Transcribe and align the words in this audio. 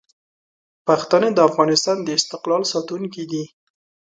پښتانه 0.87 1.27
د 1.33 1.39
افغانستان 1.49 1.97
د 2.03 2.09
استقلال 2.19 2.63
ساتونکي 2.73 3.23
دي. 3.31 3.43